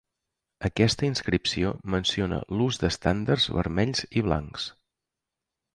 [0.69, 4.69] Aquesta inscripció menciona l'ús d'estendards vermells i blancs.